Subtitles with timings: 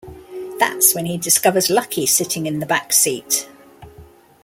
[0.57, 3.47] That's when he discovers Lucky sitting in the back seat.